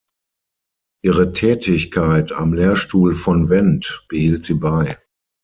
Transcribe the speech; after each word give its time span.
Ihre 1.03 1.31
Tätigkeit 1.31 2.31
am 2.31 2.53
Lehrstuhl 2.55 3.13
von 3.13 3.49
Wendt 3.49 4.07
behielt 4.09 4.43
sie 4.45 4.55
bei. 4.55 4.97